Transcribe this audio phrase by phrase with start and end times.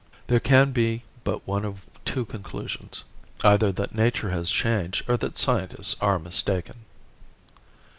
[0.25, 3.03] There can be but one of two conclusions,
[3.43, 6.77] either that nature has changed or that scientists are mistaken.